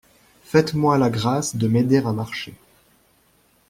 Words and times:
Faites-moi 0.41 0.97
la 0.97 1.11
grâce 1.11 1.55
de 1.55 1.67
m'aider 1.67 1.97
à 1.97 2.11
marcher. 2.11 2.55